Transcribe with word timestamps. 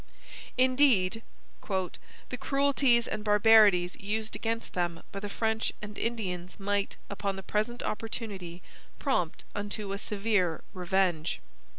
Indeed, 0.57 1.21
'the 1.61 2.37
cruelties 2.39 3.07
and 3.07 3.23
barbarities 3.23 3.95
used 3.99 4.35
against 4.35 4.73
them 4.73 5.03
by 5.11 5.19
the 5.19 5.29
French 5.29 5.73
and 5.79 5.95
Indians 5.95 6.59
might, 6.59 6.97
upon 7.07 7.35
the 7.35 7.43
present 7.43 7.83
opportunity, 7.83 8.63
prompt 8.97 9.43
unto 9.53 9.91
a 9.91 9.99
severe 9.99 10.63
revenge.' 10.73 11.39